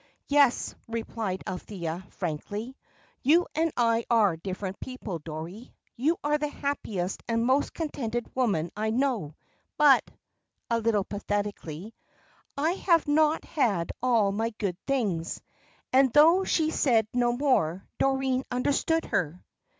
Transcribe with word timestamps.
"Yes," 0.27 0.73
replied 0.87 1.43
Althea, 1.45 2.03
frankly, 2.09 2.75
"you 3.21 3.45
and 3.53 3.71
I 3.77 4.03
are 4.09 4.35
different 4.35 4.79
people, 4.79 5.19
Dorrie. 5.19 5.75
You 5.95 6.17
are 6.23 6.39
the 6.39 6.47
happiest 6.47 7.21
and 7.27 7.45
most 7.45 7.71
contented 7.75 8.25
woman 8.35 8.71
I 8.75 8.89
know; 8.89 9.35
but" 9.77 10.03
a 10.71 10.79
little 10.79 11.03
pathetically 11.03 11.93
"I 12.57 12.71
have 12.71 13.07
not 13.07 13.45
had 13.45 13.91
all 14.01 14.31
my 14.31 14.49
good 14.57 14.75
things." 14.87 15.39
And, 15.93 16.11
though 16.11 16.45
she 16.45 16.71
said 16.71 17.05
no 17.13 17.31
more, 17.37 17.87
Doreen 17.99 18.43
understood 18.49 19.05
her. 19.05 19.43